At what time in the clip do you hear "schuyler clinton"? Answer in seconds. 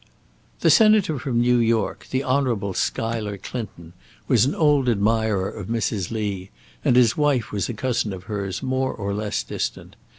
2.73-3.93